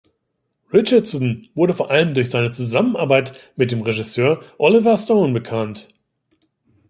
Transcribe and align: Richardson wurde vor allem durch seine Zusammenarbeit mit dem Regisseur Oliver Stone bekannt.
Richardson 0.73 1.47
wurde 1.53 1.75
vor 1.75 1.91
allem 1.91 2.15
durch 2.15 2.31
seine 2.31 2.49
Zusammenarbeit 2.49 3.33
mit 3.55 3.71
dem 3.71 3.83
Regisseur 3.83 4.43
Oliver 4.57 4.97
Stone 4.97 5.31
bekannt. 5.31 5.89